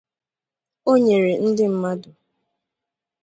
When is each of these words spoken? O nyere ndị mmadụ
O 0.89 0.93
nyere 1.03 1.33
ndị 1.47 1.65
mmadụ 1.73 2.09